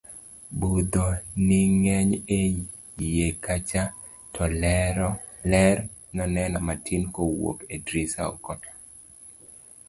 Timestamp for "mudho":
0.59-1.05